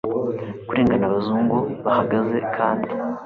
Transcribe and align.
kurengana 0.67 1.03
abazungu 1.09 1.57
bahagaze 1.83 2.37
kandi 2.55 2.89